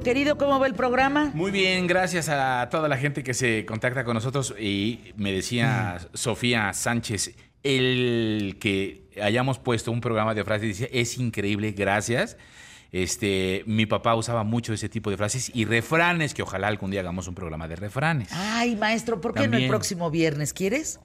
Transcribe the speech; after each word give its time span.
Querido, 0.00 0.38
¿cómo 0.38 0.58
va 0.58 0.66
el 0.66 0.74
programa? 0.74 1.30
Muy 1.34 1.50
bien, 1.50 1.86
gracias 1.86 2.28
a 2.28 2.68
toda 2.70 2.88
la 2.88 2.96
gente 2.96 3.22
que 3.22 3.34
se 3.34 3.64
contacta 3.66 4.04
con 4.04 4.14
nosotros. 4.14 4.54
Y 4.58 5.12
me 5.16 5.32
decía 5.32 5.98
Sofía 6.14 6.72
Sánchez, 6.72 7.34
el 7.62 8.56
que 8.60 9.08
hayamos 9.22 9.58
puesto 9.58 9.90
un 9.90 10.00
programa 10.00 10.34
de 10.34 10.44
frases, 10.44 10.68
dice, 10.68 10.90
es 10.92 11.18
increíble, 11.18 11.72
gracias. 11.72 12.36
Este, 12.92 13.64
mi 13.66 13.84
papá 13.86 14.14
usaba 14.14 14.44
mucho 14.44 14.72
ese 14.72 14.88
tipo 14.88 15.10
de 15.10 15.16
frases 15.16 15.50
y 15.54 15.64
refranes, 15.64 16.34
que 16.34 16.42
ojalá 16.42 16.68
algún 16.68 16.90
día 16.90 17.00
hagamos 17.00 17.28
un 17.28 17.34
programa 17.34 17.66
de 17.68 17.76
refranes. 17.76 18.28
Ay, 18.32 18.76
maestro, 18.76 19.20
¿por 19.20 19.34
qué 19.34 19.48
no 19.48 19.56
el 19.56 19.68
próximo 19.68 20.10
viernes? 20.10 20.52
¿Quieres? 20.52 21.00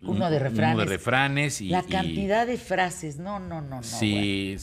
Uno 0.00 0.30
de 0.30 0.38
refranes. 0.38 0.74
Uno 0.74 0.84
de 0.84 0.90
refranes 0.90 1.60
y... 1.60 1.68
La 1.68 1.84
y- 1.86 1.90
cantidad 1.90 2.46
de 2.46 2.58
frases. 2.58 3.16
No, 3.18 3.38
no, 3.38 3.60
no, 3.60 3.76
no. 3.76 3.82
Sí. 3.82 4.56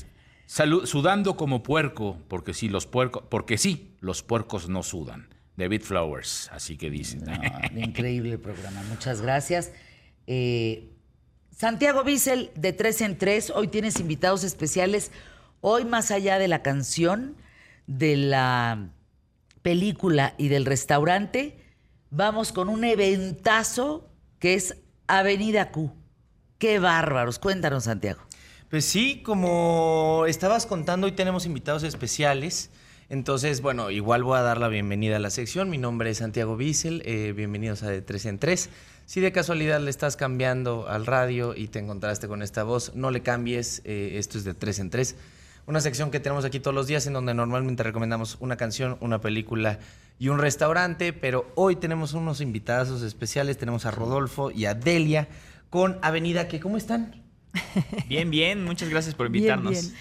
Sudando 0.52 1.38
como 1.38 1.64
puerco, 1.64 2.18
porque 2.28 2.54
sí, 2.54 2.68
los 2.68 2.86
puercos, 2.86 3.24
porque 3.30 3.58
sí, 3.58 3.96
los 4.02 4.22
puercos 4.22 4.68
no 4.68 4.84
sudan. 4.84 5.30
David 5.56 5.82
Flowers, 5.82 6.50
así 6.52 6.76
que 6.78 6.90
dicen. 6.90 7.24
No, 7.24 7.80
increíble 7.82 8.38
programa. 8.38 8.84
Muchas 8.90 9.22
gracias. 9.22 9.72
Eh, 10.28 10.92
Santiago 11.56 12.04
Bissell, 12.04 12.52
de 12.56 12.74
tres 12.74 13.00
en 13.00 13.18
tres. 13.18 13.50
Hoy 13.50 13.70
tienes 13.70 14.02
invitados 14.02 14.44
especiales. 14.44 15.12
Hoy, 15.62 15.86
más 15.86 16.12
allá 16.12 16.38
de 16.38 16.50
la 16.50 16.62
canción, 16.62 17.38
de 17.88 18.18
la 18.18 18.90
película 19.62 20.36
y 20.38 20.50
del 20.50 20.66
restaurante, 20.66 21.64
vamos 22.10 22.52
con 22.52 22.68
un 22.68 22.84
eventazo 22.84 24.10
que 24.38 24.56
es 24.56 24.76
Avenida 25.08 25.72
Q. 25.72 25.94
Qué 26.58 26.80
bárbaros. 26.80 27.40
Cuéntanos, 27.40 27.86
Santiago. 27.86 28.22
Pues 28.72 28.86
sí, 28.86 29.22
como 29.26 30.24
estabas 30.30 30.66
contando, 30.66 31.06
hoy 31.06 31.12
tenemos 31.12 31.46
invitados 31.46 31.84
especiales. 31.84 32.70
Entonces, 33.10 33.62
bueno, 33.62 33.92
igual 33.92 34.24
voy 34.24 34.38
a 34.38 34.44
dar 34.44 34.60
la 34.60 34.70
bienvenida 34.70 35.18
a 35.18 35.20
la 35.20 35.30
sección. 35.30 35.70
Mi 35.70 35.78
nombre 35.78 36.10
es 36.10 36.20
Santiago 36.20 36.56
Bissell. 36.56 37.02
eh, 37.04 37.34
bienvenidos 37.36 37.84
a 37.84 37.90
De 37.90 38.02
3 38.02 38.28
en 38.28 38.40
3. 38.40 38.70
Si 39.06 39.20
de 39.20 39.34
casualidad 39.34 39.82
le 39.82 39.90
estás 39.90 40.16
cambiando 40.16 40.88
al 40.88 41.06
radio 41.06 41.54
y 41.54 41.68
te 41.68 41.80
encontraste 41.80 42.30
con 42.30 42.42
esta 42.42 42.64
voz, 42.64 42.96
no 42.96 43.12
le 43.12 43.22
cambies. 43.22 43.82
eh, 43.84 44.12
esto 44.14 44.38
es 44.38 44.46
De 44.46 44.54
3 44.54 44.80
en 44.80 44.90
3. 44.90 45.16
Una 45.68 45.82
sección 45.82 46.10
que 46.10 46.22
tenemos 46.22 46.46
aquí 46.46 46.62
todos 46.62 46.74
los 46.74 46.88
días 46.88 47.06
en 47.08 47.12
donde 47.12 47.34
normalmente 47.34 47.84
recomendamos 47.84 48.38
una 48.40 48.56
canción, 48.56 48.96
una 49.02 49.20
película 49.20 49.80
y 50.18 50.30
un 50.30 50.40
restaurante. 50.40 51.12
Pero 51.12 51.52
hoy 51.56 51.76
tenemos 51.76 52.14
unos 52.14 52.40
invitados 52.40 53.02
especiales. 53.02 53.58
Tenemos 53.58 53.86
a 53.86 53.92
Rodolfo 53.92 54.50
y 54.50 54.64
a 54.64 54.76
Delia 54.76 55.28
con 55.70 56.00
Avenida. 56.02 56.48
que 56.48 56.62
¿Cómo 56.62 56.78
están? 56.78 57.21
Bien, 58.08 58.30
bien, 58.32 58.64
muchas 58.64 58.90
gracias 58.90 59.16
por 59.16 59.30
Bien, 59.30 59.44
invitarnos. 59.44 59.72
bien. 59.72 59.96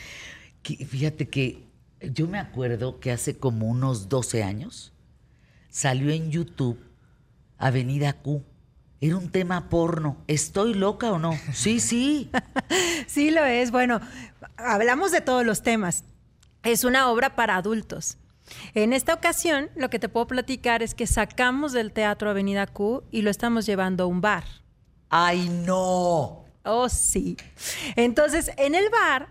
Que- 0.63 0.85
fíjate 0.85 1.29
que 1.29 1.65
yo 2.01 2.27
me 2.29 2.39
acuerdo 2.39 3.01
que 3.01 3.11
hace 3.11 3.37
como 3.39 3.67
unos 3.67 4.09
12 4.09 4.43
años 4.43 4.93
salió 5.69 6.11
en 6.11 6.31
YouTube 6.31 6.79
Avenida 7.59 8.13
Q. 8.15 8.43
Era 9.03 9.17
un 9.17 9.31
tema 9.31 9.69
porno. 9.71 10.19
¿Estoy 10.27 10.75
loca 10.75 11.11
o 11.13 11.19
no? 11.19 11.33
Sí, 11.53 11.81
sí. 11.81 12.31
Sí 13.07 13.31
lo 13.31 13.45
es. 13.45 13.71
Bueno, 13.73 14.01
hablamos 14.57 15.11
de 15.11 15.21
todos 15.21 15.45
los 15.45 15.63
temas. 15.63 16.05
Es 16.63 16.85
una 16.85 17.11
obra 17.11 17.35
para 17.35 17.57
adultos. 17.57 18.19
En 18.75 18.93
esta 18.93 19.15
ocasión, 19.15 19.71
lo 19.75 19.91
que 19.91 19.99
te 19.99 20.09
puedo 20.09 20.27
platicar 20.27 20.83
es 20.83 20.95
que 20.95 21.07
sacamos 21.07 21.73
del 21.73 21.93
Teatro 21.93 22.31
Avenida 22.31 22.67
Q 22.67 23.03
y 23.11 23.23
lo 23.23 23.31
estamos 23.31 23.67
llevando 23.67 24.05
a 24.05 24.07
un 24.07 24.21
bar. 24.21 24.45
¡Ay, 25.09 25.49
no! 25.49 26.45
Oh, 26.65 26.89
sí. 26.89 27.37
Entonces, 27.97 28.51
en 28.57 28.75
el 28.75 28.89
bar, 28.91 29.29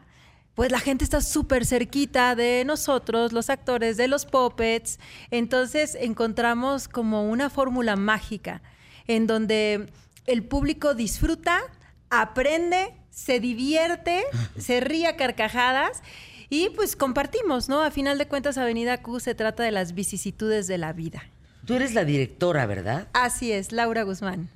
pues 0.55 0.71
la 0.71 0.79
gente 0.79 1.03
está 1.03 1.21
súper 1.21 1.65
cerquita 1.65 2.35
de 2.35 2.63
nosotros, 2.65 3.31
los 3.31 3.49
actores, 3.49 3.97
de 3.97 4.07
los 4.07 4.25
puppets. 4.25 4.99
Entonces, 5.31 5.95
encontramos 5.99 6.87
como 6.87 7.29
una 7.29 7.49
fórmula 7.49 7.95
mágica 7.95 8.61
en 9.07 9.25
donde 9.25 9.91
el 10.25 10.43
público 10.43 10.93
disfruta, 10.95 11.61
aprende, 12.09 12.93
se 13.09 13.39
divierte, 13.39 14.23
se 14.57 14.79
ríe 14.79 15.07
a 15.07 15.15
carcajadas 15.15 16.01
y 16.49 16.69
pues 16.69 16.95
compartimos, 16.95 17.69
¿no? 17.69 17.81
A 17.83 17.91
final 17.91 18.17
de 18.17 18.27
cuentas, 18.27 18.57
Avenida 18.57 19.01
Q 19.01 19.19
se 19.19 19.35
trata 19.35 19.63
de 19.63 19.71
las 19.71 19.93
vicisitudes 19.93 20.67
de 20.67 20.77
la 20.77 20.93
vida. 20.93 21.23
Tú 21.65 21.75
eres 21.75 21.93
la 21.93 22.05
directora, 22.05 22.65
¿verdad? 22.65 23.07
Así 23.13 23.51
es, 23.51 23.71
Laura 23.71 24.03
Guzmán. 24.03 24.49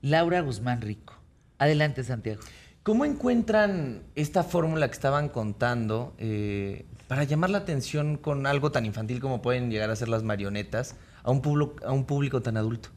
Laura 0.00 0.40
Guzmán 0.40 0.80
Rico. 0.80 1.15
Adelante, 1.58 2.04
Santiago. 2.04 2.40
¿Cómo 2.82 3.04
encuentran 3.04 4.02
esta 4.14 4.44
fórmula 4.44 4.86
que 4.88 4.92
estaban 4.94 5.28
contando 5.28 6.14
eh, 6.18 6.86
para 7.08 7.24
llamar 7.24 7.50
la 7.50 7.58
atención 7.58 8.16
con 8.16 8.46
algo 8.46 8.70
tan 8.70 8.86
infantil 8.86 9.20
como 9.20 9.42
pueden 9.42 9.70
llegar 9.70 9.90
a 9.90 9.96
ser 9.96 10.08
las 10.08 10.22
marionetas 10.22 10.96
a 11.24 11.30
un, 11.32 11.42
público, 11.42 11.74
a 11.84 11.92
un 11.92 12.04
público 12.04 12.42
tan 12.42 12.56
adulto? 12.56 12.90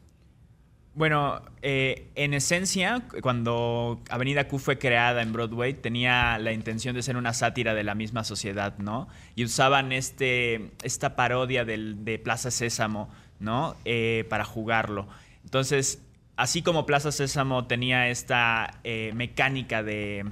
Bueno, 0.94 1.40
eh, 1.62 2.10
en 2.16 2.34
esencia, 2.34 3.02
cuando 3.22 4.00
Avenida 4.10 4.46
Q 4.48 4.58
fue 4.58 4.78
creada 4.78 5.22
en 5.22 5.32
Broadway, 5.32 5.72
tenía 5.74 6.38
la 6.38 6.52
intención 6.52 6.94
de 6.94 7.02
ser 7.02 7.16
una 7.16 7.32
sátira 7.32 7.74
de 7.74 7.84
la 7.84 7.94
misma 7.94 8.22
sociedad, 8.24 8.76
¿no? 8.78 9.08
Y 9.36 9.44
usaban 9.44 9.92
este, 9.92 10.72
esta 10.82 11.16
parodia 11.16 11.64
del- 11.64 12.04
de 12.04 12.18
Plaza 12.18 12.50
Sésamo, 12.50 13.08
¿no? 13.38 13.76
Eh, 13.84 14.26
para 14.28 14.44
jugarlo. 14.44 15.06
Entonces, 15.44 16.02
así 16.40 16.62
como 16.62 16.86
Plaza 16.86 17.12
Sésamo 17.12 17.66
tenía 17.66 18.08
esta 18.08 18.80
eh, 18.82 19.12
mecánica 19.14 19.82
de, 19.82 20.24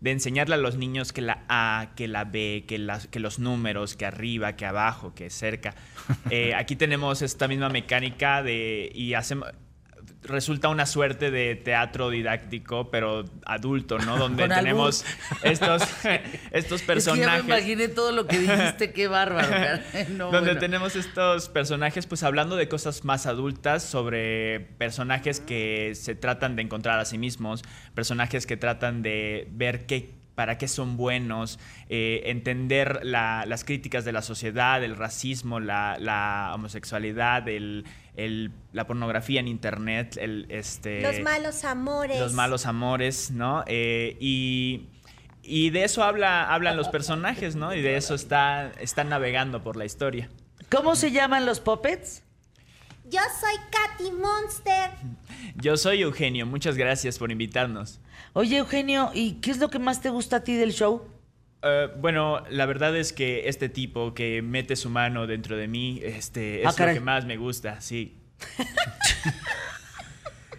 de 0.00 0.10
enseñarle 0.12 0.54
a 0.54 0.58
los 0.58 0.76
niños 0.76 1.12
que 1.12 1.20
la 1.20 1.44
A, 1.48 1.90
que 1.96 2.06
la 2.06 2.22
B, 2.24 2.64
que, 2.68 2.86
que 3.10 3.18
los 3.18 3.40
números, 3.40 3.96
que 3.96 4.06
arriba, 4.06 4.54
que 4.54 4.66
abajo, 4.66 5.14
que 5.14 5.30
cerca. 5.30 5.74
Eh, 6.30 6.54
aquí 6.54 6.74
tenemos 6.74 7.20
esta 7.20 7.48
misma 7.48 7.68
mecánica 7.68 8.42
de 8.42 8.90
y 8.94 9.12
hacemos 9.12 9.48
resulta 10.24 10.68
una 10.68 10.84
suerte 10.84 11.30
de 11.30 11.54
teatro 11.56 12.10
didáctico, 12.10 12.90
pero 12.90 13.24
adulto, 13.46 13.98
¿no? 13.98 14.16
Donde 14.18 14.46
Con 14.48 14.56
tenemos 14.56 15.04
estos, 15.42 15.82
estos 16.50 16.80
Es 16.80 16.86
personajes. 16.86 17.24
que 17.26 17.36
ya 17.36 17.42
me 17.42 17.48
imaginé 17.60 17.88
todo 17.88 18.12
lo 18.12 18.26
que 18.26 18.38
dijiste. 18.38 18.92
Qué 18.92 19.08
bárbaro. 19.08 19.48
No, 20.10 20.24
donde 20.30 20.40
bueno. 20.50 20.60
tenemos 20.60 20.96
estos 20.96 21.48
personajes, 21.48 22.06
pues 22.06 22.22
hablando 22.22 22.56
de 22.56 22.68
cosas 22.68 23.04
más 23.04 23.26
adultas, 23.26 23.82
sobre 23.82 24.60
personajes 24.78 25.40
que 25.40 25.92
se 25.94 26.14
tratan 26.14 26.56
de 26.56 26.62
encontrar 26.62 26.98
a 26.98 27.04
sí 27.04 27.18
mismos, 27.18 27.62
personajes 27.94 28.46
que 28.46 28.56
tratan 28.56 29.02
de 29.02 29.48
ver 29.52 29.86
qué 29.86 30.16
para 30.34 30.56
qué 30.56 30.68
son 30.68 30.96
buenos, 30.96 31.58
eh, 31.88 32.22
entender 32.26 33.00
la- 33.02 33.44
las 33.44 33.64
críticas 33.64 34.04
de 34.04 34.12
la 34.12 34.22
sociedad, 34.22 34.84
el 34.84 34.94
racismo, 34.94 35.58
la, 35.58 35.96
la 35.98 36.52
homosexualidad, 36.54 37.48
el- 37.48 37.84
el- 38.18 38.50
la 38.72 38.86
pornografía 38.86 39.40
en 39.40 39.48
internet, 39.48 40.16
el, 40.20 40.46
este, 40.50 41.00
Los 41.00 41.20
malos 41.20 41.64
amores. 41.64 42.18
los 42.20 42.32
malos 42.34 42.66
amores, 42.66 43.30
¿no? 43.30 43.64
Eh, 43.66 44.16
y, 44.20 44.88
y 45.42 45.70
de 45.70 45.84
eso 45.84 46.02
habla, 46.02 46.52
hablan 46.52 46.76
los 46.76 46.88
personajes, 46.88 47.56
¿no? 47.56 47.72
Y 47.74 47.80
de 47.80 47.96
eso 47.96 48.14
está, 48.14 48.72
están 48.80 49.08
navegando 49.08 49.62
por 49.62 49.76
la 49.76 49.84
historia. 49.84 50.28
¿Cómo 50.70 50.96
se 50.96 51.12
llaman 51.12 51.46
los 51.46 51.60
puppets? 51.60 52.22
Yo 53.08 53.20
soy 53.40 53.54
Katy 53.70 54.10
Monster. 54.12 54.90
Yo 55.56 55.76
soy 55.78 56.02
Eugenio, 56.02 56.44
muchas 56.44 56.76
gracias 56.76 57.18
por 57.18 57.32
invitarnos. 57.32 58.00
Oye, 58.34 58.58
Eugenio, 58.58 59.10
¿y 59.14 59.34
qué 59.40 59.50
es 59.50 59.58
lo 59.58 59.70
que 59.70 59.78
más 59.78 60.02
te 60.02 60.10
gusta 60.10 60.36
a 60.36 60.44
ti 60.44 60.54
del 60.56 60.72
show? 60.72 61.08
Eh, 61.62 61.88
bueno, 61.98 62.42
la 62.50 62.66
verdad 62.66 62.96
es 62.96 63.12
que 63.12 63.48
este 63.48 63.68
tipo 63.68 64.14
que 64.14 64.42
mete 64.42 64.76
su 64.76 64.90
mano 64.90 65.26
dentro 65.26 65.56
de 65.56 65.66
mí, 65.68 66.00
este, 66.04 66.62
es 66.62 66.78
Ah, 66.78 66.86
lo 66.86 66.92
que 66.94 67.00
más 67.00 67.24
me 67.26 67.36
gusta, 67.36 67.80
sí. 67.80 68.16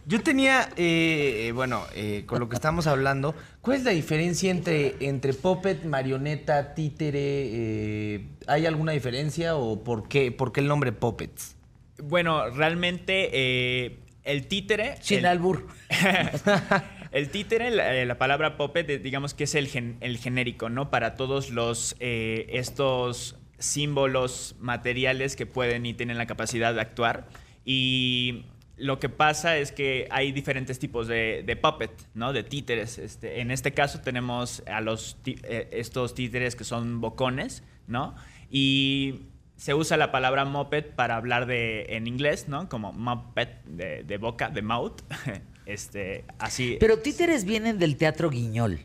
Yo 0.05 0.21
tenía, 0.23 0.69
eh, 0.75 1.45
eh, 1.47 1.51
bueno, 1.51 1.83
eh, 1.93 2.23
con 2.25 2.39
lo 2.39 2.49
que 2.49 2.55
estamos 2.55 2.87
hablando, 2.87 3.35
¿cuál 3.61 3.77
es 3.77 3.83
la 3.83 3.91
diferencia 3.91 4.49
entre, 4.49 4.95
entre 5.01 5.33
puppet, 5.35 5.83
marioneta, 5.85 6.73
títere? 6.73 7.19
eh, 7.21 8.25
¿Hay 8.47 8.65
alguna 8.65 8.91
diferencia 8.93 9.55
o 9.55 9.83
por 9.83 10.07
qué, 10.07 10.31
por 10.31 10.51
qué 10.51 10.61
el 10.61 10.67
nombre 10.67 10.91
puppets? 10.93 11.55
Bueno, 12.01 12.49
realmente 12.49 13.99
el 14.23 14.47
títere... 14.47 14.95
Sin 15.01 15.19
el- 15.19 15.25
albur. 15.27 15.67
El 17.11 17.29
títere, 17.29 17.71
la, 17.71 17.95
eh, 17.95 18.05
la 18.05 18.17
palabra 18.17 18.55
puppet, 18.57 19.01
digamos 19.01 19.33
que 19.33 19.45
es 19.45 19.55
el, 19.55 19.67
gen- 19.67 19.97
el 20.01 20.17
genérico, 20.17 20.69
¿no? 20.69 20.91
Para 20.91 21.15
todos 21.15 21.49
los 21.49 21.95
eh, 21.99 22.47
estos 22.51 23.35
símbolos 23.57 24.55
materiales 24.59 25.35
que 25.35 25.45
pueden 25.45 25.85
y 25.85 25.93
tienen 25.93 26.17
la 26.17 26.27
capacidad 26.27 26.73
de 26.73 26.81
actuar. 26.81 27.27
Y 27.65 28.45
lo 28.77 28.99
que 28.99 29.09
pasa 29.09 29.57
es 29.57 29.71
que 29.71 30.07
hay 30.11 30.31
diferentes 30.31 30.77
tipos 30.79 31.07
de, 31.07 31.43
de 31.45 31.55
puppet, 31.55 31.91
¿no? 32.13 32.31
De 32.31 32.43
títeres. 32.43 32.99
Este, 32.99 33.41
en 33.41 33.49
este 33.51 33.73
caso 33.73 34.01
tenemos 34.01 34.63
a 34.67 34.79
los 34.79 35.17
eh, 35.25 35.67
estos 35.71 36.13
títeres 36.13 36.55
que 36.55 36.63
son 36.63 37.01
bocones, 37.01 37.63
¿no? 37.87 38.15
Y 38.51 39.21
se 39.57 39.73
usa 39.73 39.97
la 39.97 40.11
palabra 40.11 40.45
moped 40.45 40.85
para 40.95 41.15
hablar 41.17 41.47
de 41.47 41.87
en 41.89 42.05
inglés, 42.07 42.47
¿no? 42.47 42.69
Como 42.69 42.93
muppet 42.93 43.63
de, 43.65 44.03
de 44.03 44.17
boca, 44.17 44.49
de 44.49 44.61
mouth. 44.61 45.01
Este, 45.69 46.25
así. 46.39 46.77
Pero 46.79 46.97
títeres 46.99 47.45
vienen 47.45 47.77
del 47.77 47.95
teatro 47.95 48.29
guiñol. 48.31 48.79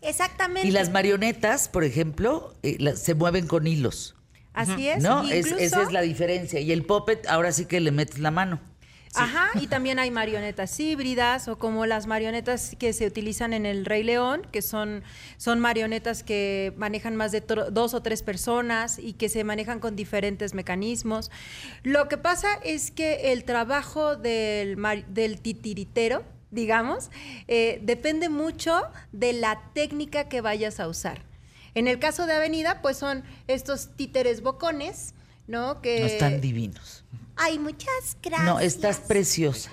Exactamente. 0.00 0.68
Y 0.68 0.70
las 0.70 0.90
marionetas, 0.90 1.68
por 1.68 1.82
ejemplo, 1.84 2.54
eh, 2.62 2.94
se 2.96 3.14
mueven 3.14 3.46
con 3.46 3.66
hilos. 3.66 4.14
Así 4.52 4.88
es. 4.88 5.02
¿No? 5.02 5.22
Es- 5.28 5.46
esa 5.52 5.82
es 5.82 5.92
la 5.92 6.00
diferencia. 6.02 6.60
Y 6.60 6.70
el 6.72 6.84
puppet, 6.84 7.26
ahora 7.26 7.50
sí 7.52 7.64
que 7.66 7.80
le 7.80 7.90
metes 7.90 8.18
la 8.18 8.30
mano. 8.30 8.60
Ajá, 9.14 9.50
y 9.60 9.66
también 9.66 9.98
hay 9.98 10.10
marionetas 10.10 10.78
híbridas 10.80 11.48
o 11.48 11.58
como 11.58 11.86
las 11.86 12.06
marionetas 12.06 12.74
que 12.78 12.92
se 12.92 13.06
utilizan 13.06 13.52
en 13.52 13.66
el 13.66 13.84
Rey 13.84 14.02
León, 14.02 14.46
que 14.50 14.62
son, 14.62 15.02
son 15.36 15.60
marionetas 15.60 16.22
que 16.22 16.72
manejan 16.76 17.16
más 17.16 17.32
de 17.32 17.40
dos 17.40 17.94
o 17.94 18.02
tres 18.02 18.22
personas 18.22 18.98
y 18.98 19.12
que 19.12 19.28
se 19.28 19.44
manejan 19.44 19.80
con 19.80 19.96
diferentes 19.96 20.54
mecanismos. 20.54 21.30
Lo 21.82 22.08
que 22.08 22.16
pasa 22.16 22.48
es 22.64 22.90
que 22.90 23.32
el 23.32 23.44
trabajo 23.44 24.16
del, 24.16 24.76
del 25.08 25.40
titiritero, 25.40 26.22
digamos, 26.50 27.10
eh, 27.48 27.80
depende 27.82 28.28
mucho 28.28 28.82
de 29.12 29.32
la 29.32 29.60
técnica 29.74 30.28
que 30.28 30.40
vayas 30.40 30.80
a 30.80 30.88
usar. 30.88 31.22
En 31.74 31.88
el 31.88 31.98
caso 31.98 32.26
de 32.26 32.34
Avenida, 32.34 32.82
pues 32.82 32.98
son 32.98 33.24
estos 33.48 33.96
títeres 33.96 34.42
bocones, 34.42 35.14
¿no? 35.46 35.80
Que 35.80 36.00
No 36.00 36.06
están 36.06 36.40
divinos. 36.40 37.04
Ay, 37.36 37.58
muchas 37.58 38.16
gracias. 38.22 38.46
No, 38.46 38.60
estás 38.60 38.98
preciosa. 38.98 39.70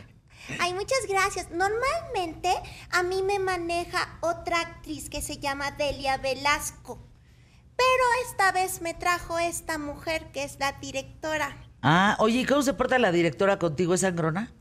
Ay, 0.59 0.73
muchas 0.73 1.05
gracias. 1.07 1.51
Normalmente 1.51 2.53
a 2.91 3.03
mí 3.03 3.21
me 3.21 3.39
maneja 3.39 4.17
otra 4.21 4.61
actriz 4.61 5.09
que 5.09 5.21
se 5.21 5.37
llama 5.37 5.71
Delia 5.71 6.17
Velasco. 6.17 7.05
Pero 7.75 8.03
esta 8.27 8.51
vez 8.51 8.81
me 8.81 8.93
trajo 8.93 9.39
esta 9.39 9.77
mujer 9.77 10.31
que 10.31 10.43
es 10.43 10.59
la 10.59 10.73
directora. 10.73 11.55
Ah, 11.81 12.17
oye, 12.19 12.39
¿y 12.39 12.45
cómo 12.45 12.61
se 12.61 12.73
porta 12.73 12.99
la 12.99 13.11
directora 13.11 13.59
contigo? 13.59 13.93
¿Es 13.93 14.01
sangrona? 14.01 14.51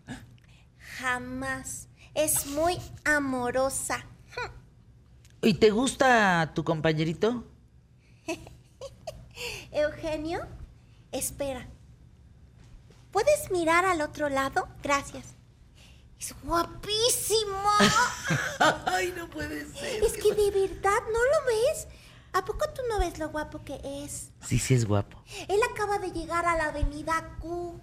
Jamás. 0.98 1.88
Es 2.14 2.46
muy 2.46 2.78
amorosa. 3.04 4.04
¿Y 5.42 5.54
te 5.54 5.70
gusta 5.70 6.52
tu 6.54 6.64
compañerito? 6.64 7.44
Eugenio, 9.72 10.40
espera. 11.12 11.68
¿Puedes 13.10 13.50
mirar 13.50 13.84
al 13.84 14.00
otro 14.00 14.28
lado? 14.28 14.68
Gracias. 14.82 15.34
Es 16.18 16.34
guapísimo. 16.42 17.62
Ay, 18.86 19.14
no 19.16 19.28
puede 19.30 19.70
ser. 19.72 20.02
es 20.02 20.14
que 20.14 20.34
de 20.34 20.50
verdad 20.50 21.00
no 21.12 21.24
lo 21.24 21.46
ves. 21.46 21.86
¿A 22.32 22.44
poco 22.44 22.66
tú 22.74 22.82
no 22.88 22.98
ves 22.98 23.18
lo 23.18 23.30
guapo 23.30 23.64
que 23.64 23.80
es? 24.04 24.30
Sí, 24.46 24.58
sí 24.58 24.74
es 24.74 24.84
guapo. 24.84 25.22
Él 25.48 25.60
acaba 25.72 25.98
de 25.98 26.10
llegar 26.10 26.44
a 26.44 26.56
la 26.56 26.66
avenida 26.66 27.36
Q. 27.40 27.80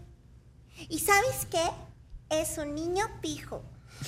¿Y 0.89 0.99
sabes 0.99 1.47
qué? 1.49 1.63
Es 2.29 2.57
un 2.57 2.75
niño 2.75 3.05
pijo. 3.21 3.63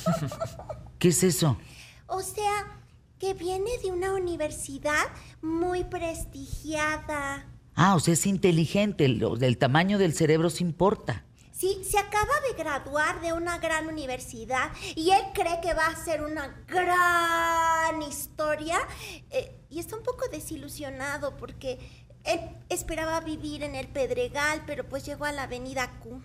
¿Qué 0.99 1.09
es 1.09 1.23
eso? 1.23 1.57
O 2.09 2.21
sea, 2.21 2.79
que 3.19 3.33
viene 3.33 3.69
de 3.83 3.91
una 3.91 4.13
universidad 4.13 5.07
muy 5.41 5.83
prestigiada. 5.83 7.45
Ah, 7.77 7.95
o 7.95 7.99
sea, 7.99 8.15
es 8.15 8.25
inteligente. 8.25 9.07
Lo 9.07 9.35
del 9.35 9.57
tamaño 9.57 9.99
del 9.99 10.13
cerebro 10.13 10.49
se 10.49 10.63
importa. 10.63 11.23
Sí, 11.53 11.79
se 11.83 11.97
acaba 11.97 12.33
de 12.49 12.61
graduar 12.61 13.21
de 13.21 13.33
una 13.33 13.59
gran 13.59 13.87
universidad 13.87 14.71
y 14.95 15.11
él 15.11 15.21
cree 15.33 15.59
que 15.61 15.73
va 15.73 15.87
a 15.87 15.95
ser 15.95 16.21
una 16.21 16.63
gran 16.67 18.01
historia 18.01 18.77
eh, 19.31 19.55
y 19.69 19.79
está 19.79 19.95
un 19.95 20.03
poco 20.03 20.27
desilusionado 20.31 21.37
porque 21.37 21.79
él 22.25 22.41
esperaba 22.69 23.21
vivir 23.21 23.63
en 23.63 23.75
el 23.75 23.87
Pedregal, 23.87 24.63
pero 24.67 24.87
pues 24.87 25.05
llegó 25.05 25.25
a 25.25 25.31
la 25.31 25.43
avenida 25.43 25.99
Q. 25.99 26.21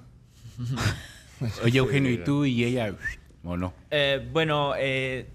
Oye, 1.64 1.78
Eugenio, 1.78 2.10
¿y 2.10 2.18
tú 2.18 2.44
y 2.44 2.64
ella 2.64 2.96
o 3.44 3.56
no? 3.56 3.72
Eh, 3.90 4.26
bueno, 4.32 4.74
eh, 4.76 5.28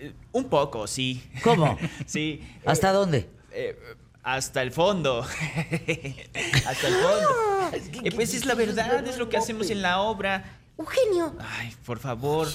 eh, 0.00 0.12
un 0.32 0.48
poco, 0.48 0.86
sí. 0.86 1.22
¿Cómo? 1.42 1.78
sí. 2.06 2.42
¿Hasta 2.64 2.92
dónde? 2.92 3.28
Hasta 4.26 4.60
el 4.60 4.72
fondo. 4.72 5.20
hasta 6.66 6.88
el 6.88 6.94
fondo. 6.94 7.70
Eh, 8.02 8.10
pues 8.10 8.34
es 8.34 8.44
la 8.44 8.56
verdad, 8.56 9.06
es 9.06 9.18
lo 9.18 9.28
que 9.28 9.36
hacemos 9.36 9.70
en 9.70 9.82
la 9.82 10.00
obra. 10.00 10.58
Eugenio, 10.76 11.36
Ay, 11.38 11.72
por 11.86 12.00
favor. 12.00 12.48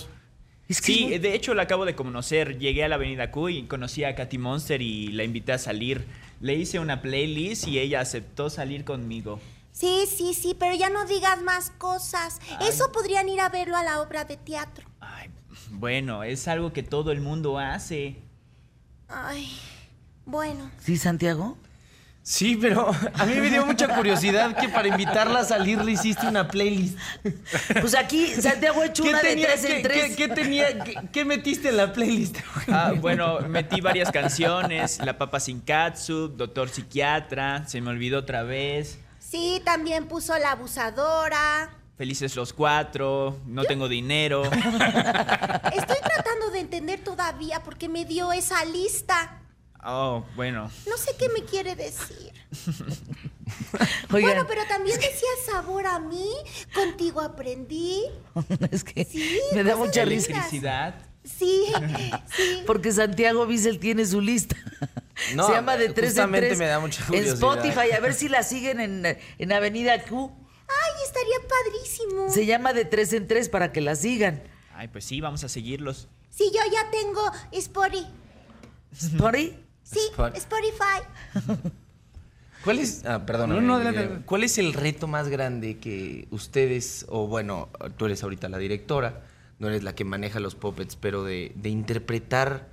Es 0.67 0.81
que 0.81 0.91
es 0.91 0.97
Sí, 0.97 1.17
de 1.17 1.33
hecho 1.33 1.53
la 1.53 1.63
acabo 1.63 1.85
de 1.85 1.95
conocer. 1.95 2.59
Llegué 2.59 2.83
a 2.83 2.89
la 2.89 2.95
Avenida 2.95 3.31
Q 3.31 3.47
y 3.47 3.63
conocí 3.67 4.03
a 4.03 4.15
Katy 4.15 4.37
Monster 4.37 4.81
y 4.81 5.13
la 5.13 5.23
invité 5.23 5.53
a 5.53 5.57
salir. 5.57 6.05
Le 6.41 6.55
hice 6.55 6.77
una 6.77 7.01
playlist 7.01 7.65
y 7.69 7.79
ella 7.79 8.01
aceptó 8.01 8.49
salir 8.49 8.83
conmigo. 8.83 9.39
sí, 9.71 10.03
sí, 10.13 10.33
sí, 10.33 10.53
pero 10.59 10.75
ya 10.75 10.89
no 10.89 11.05
digas 11.05 11.41
más 11.41 11.69
cosas. 11.77 12.41
Eso 12.67 12.91
podrían 12.91 13.29
ir 13.29 13.39
a 13.39 13.47
verlo 13.47 13.77
a 13.77 13.83
la 13.83 14.01
obra 14.01 14.25
de 14.25 14.35
teatro. 14.35 14.85
Ay, 14.99 15.29
bueno, 15.69 16.23
es 16.25 16.49
algo 16.49 16.73
que 16.73 16.83
todo 16.83 17.13
el 17.13 17.21
mundo 17.21 17.57
hace. 17.59 18.17
Ay, 19.07 19.49
bueno. 20.25 20.69
¿Sí, 20.79 20.97
Santiago? 20.97 21.57
Sí, 22.23 22.55
pero 22.61 22.91
a 23.15 23.25
mí 23.25 23.33
me 23.35 23.49
dio 23.49 23.65
mucha 23.65 23.95
curiosidad 23.95 24.55
que 24.55 24.69
para 24.69 24.87
invitarla 24.87 25.39
a 25.39 25.43
salir 25.43 25.83
le 25.83 25.93
hiciste 25.93 26.27
una 26.27 26.47
playlist. 26.47 26.95
Pues 27.81 27.95
aquí 27.95 28.27
Santiago 28.27 28.81
ha 28.81 28.85
hecho 28.85 29.01
una 29.03 29.23
de 29.23 29.35
tres 29.37 29.65
en 29.65 29.71
qué- 29.77 29.81
tres. 29.81 30.03
qué- 30.03 30.15
qué 30.15 30.27
tenía, 30.27 30.83
qué, 30.83 30.95
qué 31.11 31.25
metiste 31.25 31.69
en 31.69 31.77
la 31.77 31.91
playlist? 31.91 32.37
Ah, 32.71 32.93
bueno, 32.95 33.39
metí 33.49 33.81
varias 33.81 34.11
canciones. 34.11 34.99
La 35.03 35.17
Papa 35.17 35.39
Sin 35.39 35.61
Katsu, 35.61 36.27
Doctor 36.27 36.69
Psiquiatra, 36.69 37.67
Se 37.67 37.81
me 37.81 37.89
olvidó 37.89 38.19
otra 38.19 38.43
vez. 38.43 38.99
Sí, 39.17 39.59
también 39.65 40.05
puso 40.07 40.37
la 40.37 40.51
abusadora. 40.51 41.71
Felices 41.97 42.35
los 42.35 42.53
cuatro, 42.53 43.39
no 43.47 43.63
tengo 43.63 43.87
dinero. 43.87 44.43
Estoy 44.43 45.97
tratando 46.03 46.49
de 46.51 46.59
entender 46.59 47.03
todavía 47.03 47.61
porque 47.63 47.89
me 47.89 48.05
dio 48.05 48.31
esa 48.31 48.63
lista. 48.65 49.39
Oh, 49.83 50.23
bueno. 50.35 50.69
No 50.87 50.97
sé 50.97 51.15
qué 51.17 51.29
me 51.29 51.43
quiere 51.45 51.75
decir. 51.75 52.31
Bueno, 54.09 54.45
pero 54.47 54.61
también 54.67 54.97
decía 54.97 55.27
sabor 55.45 55.85
a 55.85 55.99
mí. 55.99 56.29
Contigo 56.73 57.21
aprendí. 57.21 58.03
es 58.71 58.83
que 58.83 59.03
Sí, 59.05 59.39
me 59.53 59.63
da 59.63 59.75
mucha. 59.75 60.03
Electricidad. 60.03 60.95
Sí, 61.23 61.65
sí. 62.35 62.63
Porque 62.65 62.91
Santiago 62.91 63.45
Bissell 63.45 63.79
tiene 63.79 64.05
su 64.05 64.21
lista. 64.21 64.55
No, 65.35 65.47
Se 65.47 65.53
llama 65.53 65.77
de 65.77 65.89
tres 65.89 66.11
en 66.11 66.23
justamente 66.23 66.47
tres. 66.47 66.59
me 66.59 66.65
da 66.67 66.79
mucha 66.79 67.03
En. 67.11 67.25
Spotify, 67.25 67.91
a 67.95 67.99
ver 67.99 68.13
si 68.13 68.29
la 68.29 68.43
siguen 68.43 68.79
en, 68.79 69.05
en 69.37 69.51
Avenida 69.51 70.01
Q. 70.03 70.31
Ay, 70.67 71.03
estaría 71.05 71.35
padrísimo. 71.47 72.29
Se 72.29 72.45
llama 72.45 72.73
de 72.73 72.85
tres 72.85 73.13
en 73.13 73.27
tres 73.27 73.49
para 73.49 73.71
que 73.71 73.81
la 73.81 73.95
sigan. 73.95 74.41
Ay, 74.75 74.87
pues 74.87 75.05
sí, 75.05 75.19
vamos 75.21 75.43
a 75.43 75.49
seguirlos. 75.49 76.07
Sí, 76.29 76.51
yo 76.53 76.61
ya 76.71 76.89
tengo 76.89 77.21
Spotify. 77.51 78.07
¿Spotify? 78.93 79.57
Sí, 79.91 79.99
Spot- 80.11 80.35
Spotify. 80.37 81.61
¿Cuál 82.63 82.79
es, 82.79 83.03
ah, 83.05 83.25
perdón, 83.25 83.49
No, 83.49 83.61
no, 83.61 83.75
adelante. 83.75 84.23
¿cuál 84.25 84.43
es 84.43 84.57
el 84.59 84.73
reto 84.73 85.07
más 85.07 85.29
grande 85.29 85.79
que 85.79 86.27
ustedes, 86.31 87.05
o 87.09 87.27
bueno, 87.27 87.69
tú 87.97 88.05
eres 88.05 88.21
ahorita 88.23 88.49
la 88.49 88.59
directora, 88.59 89.23
no 89.57 89.67
eres 89.67 89.83
la 89.83 89.95
que 89.95 90.05
maneja 90.05 90.39
los 90.39 90.53
puppets, 90.55 90.95
pero 90.95 91.23
de, 91.23 91.51
de 91.55 91.69
interpretar 91.69 92.69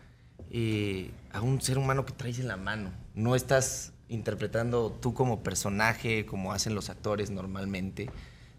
eh, 0.50 1.10
a 1.32 1.40
un 1.40 1.60
ser 1.62 1.78
humano 1.78 2.04
que 2.04 2.12
traes 2.12 2.38
en 2.38 2.48
la 2.48 2.58
mano? 2.58 2.90
No 3.14 3.34
estás 3.34 3.92
interpretando 4.10 4.90
tú 5.00 5.14
como 5.14 5.42
personaje, 5.42 6.26
como 6.26 6.52
hacen 6.52 6.74
los 6.74 6.90
actores 6.90 7.30
normalmente. 7.30 8.10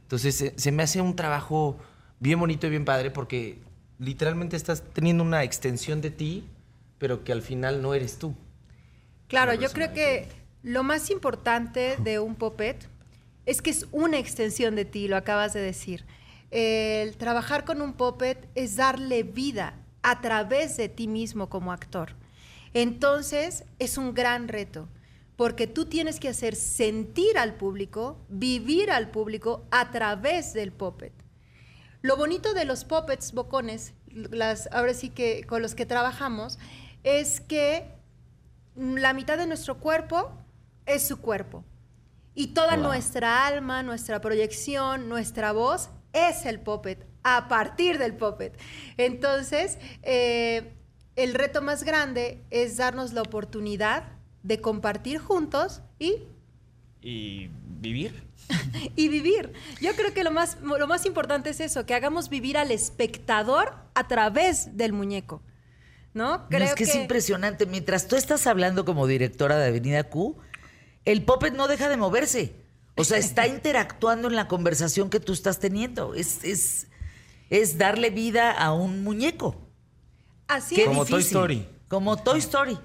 Entonces, 0.02 0.36
se, 0.36 0.54
se 0.58 0.72
me 0.72 0.82
hace 0.84 1.00
un 1.00 1.16
trabajo 1.16 1.78
bien 2.20 2.40
bonito 2.40 2.66
y 2.66 2.72
bien 2.72 2.86
padre 2.86 3.12
porque 3.12 3.60
literalmente 4.00 4.56
estás 4.58 4.82
teniendo 4.94 5.24
una 5.24 5.44
extensión 5.44 6.02
de 6.02 6.10
ti, 6.10 6.44
pero 6.98 7.24
que 7.24 7.32
al 7.32 7.44
final 7.44 7.84
no 7.84 7.94
eres 7.94 8.18
tú. 8.18 8.34
Claro, 9.30 9.54
yo 9.54 9.70
creo 9.70 9.94
que 9.94 10.28
lo 10.64 10.82
más 10.82 11.12
importante 11.12 11.98
de 11.98 12.18
un 12.18 12.34
puppet 12.34 12.90
es 13.46 13.62
que 13.62 13.70
es 13.70 13.86
una 13.92 14.18
extensión 14.18 14.76
de 14.76 14.86
ti, 14.86 15.08
lo 15.08 15.18
acabas 15.18 15.54
de 15.54 15.62
decir. 15.62 16.04
El 16.50 17.16
trabajar 17.16 17.64
con 17.64 17.84
un 17.84 17.94
puppet 17.94 18.50
es 18.56 18.76
darle 18.76 19.22
vida 19.22 19.76
a 20.02 20.20
través 20.22 20.78
de 20.78 20.90
ti 20.90 21.08
mismo 21.08 21.48
como 21.48 21.72
actor. 21.72 22.16
Entonces, 22.74 23.66
es 23.78 24.00
un 24.00 24.16
gran 24.16 24.48
reto, 24.48 24.88
porque 25.36 25.68
tú 25.68 25.86
tienes 25.86 26.20
que 26.20 26.30
hacer 26.30 26.56
sentir 26.56 27.38
al 27.38 27.54
público, 27.54 28.18
vivir 28.30 28.90
al 28.90 29.12
público 29.12 29.64
a 29.70 29.92
través 29.92 30.54
del 30.54 30.72
puppet. 30.72 31.14
Lo 32.02 32.18
bonito 32.18 32.56
de 32.56 32.66
los 32.66 32.84
puppets 32.84 33.32
bocones, 33.34 33.94
las, 34.12 34.70
ahora 34.72 34.96
sí 34.96 35.10
que 35.10 35.44
con 35.44 35.62
los 35.62 35.76
que 35.76 35.86
trabajamos, 35.86 36.58
es 37.04 37.42
que 37.42 37.99
la 38.80 39.14
mitad 39.14 39.38
de 39.38 39.46
nuestro 39.48 39.78
cuerpo 39.78 40.32
es 40.86 41.08
su 41.08 41.20
cuerpo. 41.20 41.64
Y 42.34 42.48
toda 42.48 42.76
Wow. 42.76 42.84
nuestra 42.86 43.46
alma, 43.46 43.84
nuestra 43.84 44.22
proyección, 44.22 45.10
nuestra 45.10 45.52
voz 45.52 45.90
es 46.14 46.46
el 46.46 46.60
puppet, 46.62 47.06
a 47.24 47.48
partir 47.48 47.98
del 47.98 48.16
puppet. 48.16 48.58
Entonces, 48.98 49.78
eh, 50.04 50.74
el 51.16 51.34
reto 51.34 51.62
más 51.62 51.84
grande 51.84 52.42
es 52.50 52.78
darnos 52.78 53.12
la 53.14 53.22
oportunidad 53.22 54.04
de 54.44 54.62
compartir 54.62 55.20
juntos 55.20 55.82
y 56.00 56.24
¿Y 57.02 57.50
vivir? 57.80 58.24
y 58.96 59.08
vivir. 59.10 59.54
Yo 59.82 59.94
creo 59.96 60.14
que 60.14 60.24
lo 60.24 60.32
más, 60.32 60.58
lo 60.62 60.88
más 60.88 61.06
importante 61.06 61.50
es 61.52 61.60
eso, 61.60 61.86
que 61.86 61.94
hagamos 61.94 62.30
vivir 62.30 62.58
al 62.58 62.72
espectador 62.72 63.74
a 63.96 64.08
través 64.08 64.76
del 64.78 64.94
muñeco. 64.94 65.42
¿No? 66.14 66.48
No, 66.50 66.58
es 66.58 66.74
que, 66.74 66.84
es 66.84 66.96
impresionante. 66.96 67.66
Mientras 67.66 68.08
tú 68.08 68.16
estás 68.16 68.48
hablando 68.48 68.86
como 68.86 69.08
directora 69.08 69.58
de 69.58 69.68
Avenida 69.68 70.04
Q, 70.04 70.38
el 71.06 71.24
puppet 71.24 71.54
no 71.54 71.68
deja 71.68 71.90
de 71.90 71.98
moverse. 71.98 72.56
O 72.96 73.04
sea, 73.04 73.18
está 73.18 73.48
interactuando 73.48 74.28
en 74.28 74.36
la 74.36 74.48
conversación 74.48 75.10
que 75.10 75.20
tú 75.20 75.34
estás 75.34 75.60
teniendo. 75.60 76.14
Es, 76.16 76.44
es, 76.44 76.88
es 77.50 77.78
darle 77.78 78.10
vida 78.10 78.52
a 78.52 78.74
un 78.74 79.04
muñeco. 79.04 79.56
Así 80.48 80.76
Qué 80.76 80.84
es. 80.84 80.88
Como 80.88 81.06
Toy. 81.06 81.22
Story. 81.22 81.68
Como 81.88 82.18
Toy 82.18 82.40
Story. 82.40 82.78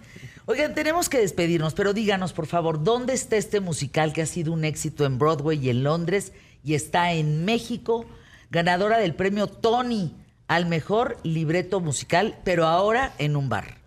Oigan, 0.47 0.75
tenemos 0.75 1.09
que 1.09 1.19
despedirnos, 1.19 1.73
pero 1.73 1.95
díganos, 1.95 2.35
por 2.35 2.47
favor, 2.47 2.85
¿dónde 2.85 3.15
está 3.15 3.37
este 3.37 3.61
musical 3.61 4.13
que 4.13 4.21
ha 4.21 4.27
sido 4.27 4.53
un 4.53 4.65
éxito 4.67 5.07
en 5.07 5.19
Broadway 5.19 5.59
y 5.59 5.71
en 5.71 5.83
Londres 5.83 6.33
y 6.63 6.75
está 6.75 7.13
en 7.13 7.47
México? 7.47 8.05
Ganadora 8.51 8.99
del 8.99 9.15
premio 9.15 9.47
Tony 9.47 10.15
al 10.55 10.67
mejor 10.67 11.19
libreto 11.25 11.81
musical, 11.81 12.39
pero 12.45 12.67
ahora 12.67 13.13
en 13.19 13.35
un 13.35 13.49
bar. 13.49 13.79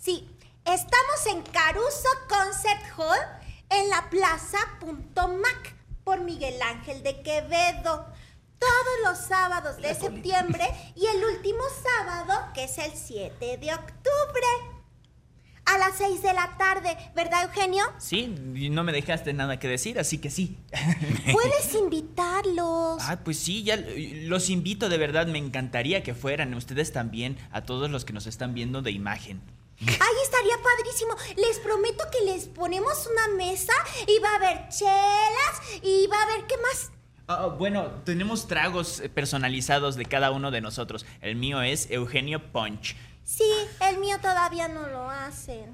Sí, 0.00 0.26
estamos 0.64 1.26
en 1.30 1.42
Caruso 1.42 2.08
Concert 2.30 2.80
Hall 2.96 3.18
en 3.68 3.90
la 3.90 4.08
Plaza 4.08 4.56
Punto 4.80 5.28
Mac 5.28 5.74
por 6.04 6.20
Miguel 6.22 6.62
Ángel 6.62 7.02
de 7.02 7.20
Quevedo. 7.20 8.06
Todos 8.58 8.96
los 9.04 9.18
sábados 9.18 9.76
de 9.76 9.94
septiembre 9.94 10.64
y 10.96 11.04
el 11.04 11.24
último 11.26 11.60
sábado, 11.82 12.52
que 12.54 12.64
es 12.64 12.78
el 12.78 12.92
7 12.92 13.58
de 13.58 13.74
octubre. 13.74 14.77
A 15.68 15.76
las 15.76 15.98
6 15.98 16.22
de 16.22 16.32
la 16.32 16.56
tarde, 16.56 16.96
¿verdad, 17.14 17.44
Eugenio? 17.44 17.84
Sí, 17.98 18.34
no 18.70 18.84
me 18.84 18.92
dejaste 18.92 19.34
nada 19.34 19.58
que 19.58 19.68
decir, 19.68 19.98
así 19.98 20.16
que 20.16 20.30
sí. 20.30 20.56
Puedes 21.32 21.74
invitarlos. 21.74 23.02
Ah, 23.02 23.18
pues 23.22 23.38
sí, 23.38 23.64
ya 23.64 23.74
eh, 23.74 24.22
los 24.24 24.48
invito, 24.48 24.88
de 24.88 24.96
verdad, 24.96 25.26
me 25.26 25.36
encantaría 25.36 26.02
que 26.02 26.14
fueran 26.14 26.54
ustedes 26.54 26.94
también, 26.94 27.36
a 27.52 27.64
todos 27.64 27.90
los 27.90 28.06
que 28.06 28.14
nos 28.14 28.26
están 28.26 28.54
viendo 28.54 28.80
de 28.80 28.92
imagen. 28.92 29.42
Ay, 29.80 30.16
estaría 30.24 30.56
padrísimo. 30.56 31.14
Les 31.36 31.58
prometo 31.58 32.04
que 32.10 32.24
les 32.24 32.46
ponemos 32.46 33.06
una 33.06 33.36
mesa 33.36 33.74
y 34.06 34.18
va 34.20 34.30
a 34.30 34.36
haber 34.36 34.68
chelas 34.70 35.82
y 35.82 36.06
va 36.06 36.18
a 36.18 36.22
haber, 36.22 36.46
¿qué 36.46 36.56
más? 36.56 36.92
Ah, 37.28 37.46
bueno, 37.46 37.90
tenemos 38.04 38.48
tragos 38.48 39.00
eh, 39.00 39.10
personalizados 39.10 39.96
de 39.96 40.06
cada 40.06 40.30
uno 40.30 40.50
de 40.50 40.62
nosotros. 40.62 41.04
El 41.20 41.36
mío 41.36 41.60
es 41.60 41.90
Eugenio 41.90 42.40
Punch. 42.52 42.96
Sí, 43.30 43.44
el 43.90 43.98
mío 43.98 44.16
todavía 44.22 44.68
no 44.68 44.86
lo 44.88 45.10
hacen. 45.10 45.66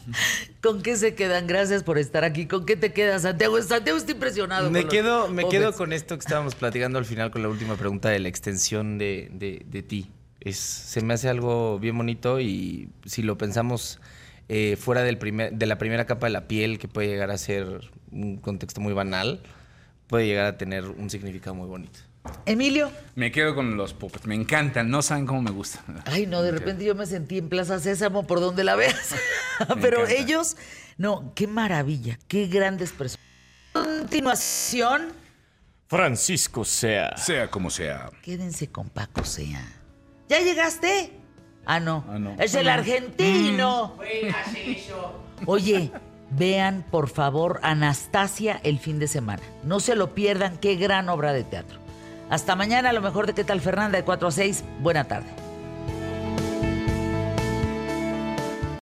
¿Con 0.62 0.82
qué 0.82 0.96
se 0.96 1.14
quedan? 1.14 1.46
Gracias 1.46 1.82
por 1.82 1.98
estar 1.98 2.24
aquí. 2.24 2.46
¿Con 2.46 2.64
qué 2.64 2.74
te 2.74 2.94
quedas, 2.94 3.22
Santiago? 3.22 3.60
Santiago 3.60 3.98
está 3.98 4.12
impresionado. 4.12 4.70
Me 4.70 4.78
con 4.80 4.86
los 4.86 4.94
quedo, 4.94 5.28
me 5.28 5.46
quedo 5.46 5.72
con 5.74 5.92
esto 5.92 6.16
que 6.16 6.20
estábamos 6.20 6.54
platicando 6.54 6.98
al 6.98 7.04
final 7.04 7.30
con 7.30 7.42
la 7.42 7.48
última 7.50 7.76
pregunta 7.76 8.08
de 8.08 8.18
la 8.18 8.28
extensión 8.28 8.96
de, 8.96 9.28
de- 9.32 9.62
de 9.66 9.82
ti. 9.82 10.10
Es, 10.40 10.56
se 10.56 11.02
me 11.02 11.12
hace 11.12 11.28
algo 11.28 11.78
bien 11.78 11.98
bonito 11.98 12.40
y 12.40 12.88
si 13.04 13.22
lo 13.22 13.36
pensamos 13.36 14.00
eh, 14.48 14.76
fuera 14.80 15.02
del 15.02 15.18
primer, 15.18 15.52
de 15.52 15.66
la 15.66 15.76
primera 15.76 16.06
capa 16.06 16.28
de 16.28 16.32
la 16.32 16.48
piel, 16.48 16.78
que 16.78 16.88
puede 16.88 17.08
llegar 17.08 17.30
a 17.30 17.36
ser 17.36 17.90
un 18.10 18.38
contexto 18.38 18.80
muy 18.80 18.94
banal, 18.94 19.42
puede 20.06 20.26
llegar 20.26 20.46
a 20.46 20.56
tener 20.56 20.86
un 20.86 21.10
significado 21.10 21.54
muy 21.54 21.66
bonito. 21.68 21.98
Emilio. 22.46 22.90
Me 23.14 23.32
quedo 23.32 23.54
con 23.54 23.76
los 23.76 23.92
puppets. 23.94 24.26
Me 24.26 24.34
encantan. 24.34 24.90
No 24.90 25.02
saben 25.02 25.26
cómo 25.26 25.42
me 25.42 25.50
gustan. 25.50 26.02
Ay, 26.06 26.26
no, 26.26 26.42
de 26.42 26.50
repente 26.52 26.84
yo 26.84 26.94
me 26.94 27.06
sentí 27.06 27.38
en 27.38 27.48
Plaza 27.48 27.78
Sésamo 27.80 28.26
por 28.26 28.40
donde 28.40 28.64
la 28.64 28.76
veas. 28.76 29.14
Pero 29.80 30.02
encanta. 30.02 30.14
ellos, 30.22 30.56
no, 30.98 31.32
qué 31.34 31.46
maravilla, 31.46 32.18
qué 32.28 32.46
grandes 32.46 32.92
personas. 32.92 33.24
Continuación, 33.72 35.12
Francisco 35.88 36.64
Sea. 36.64 37.16
Sea 37.16 37.50
como 37.50 37.70
sea. 37.70 38.10
quédense 38.22 38.68
con 38.68 38.88
Paco 38.88 39.24
Sea. 39.24 39.62
¿Ya 40.28 40.40
llegaste? 40.40 41.12
Ah, 41.66 41.80
no. 41.80 42.04
Ah, 42.08 42.18
no. 42.18 42.36
Es 42.38 42.54
el 42.54 42.68
argentino. 42.68 43.96
Oye, 45.46 45.90
vean 46.30 46.84
por 46.90 47.08
favor 47.08 47.60
Anastasia 47.62 48.60
el 48.62 48.78
fin 48.78 48.98
de 48.98 49.08
semana. 49.08 49.42
No 49.64 49.80
se 49.80 49.94
lo 49.96 50.14
pierdan, 50.14 50.58
qué 50.58 50.76
gran 50.76 51.08
obra 51.08 51.32
de 51.32 51.44
teatro. 51.44 51.78
Hasta 52.28 52.56
mañana, 52.56 52.90
a 52.90 52.92
lo 52.92 53.00
mejor 53.00 53.26
de 53.26 53.34
qué 53.34 53.44
tal 53.44 53.60
Fernanda 53.60 53.98
de 53.98 54.04
4 54.04 54.28
a 54.28 54.30
6. 54.30 54.64
Buena 54.80 55.04
tarde. 55.04 55.45